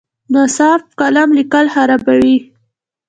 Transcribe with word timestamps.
ناصاف 0.33 0.81
قلم 0.99 1.29
لیکل 1.37 1.65
خرابوي. 1.73 2.37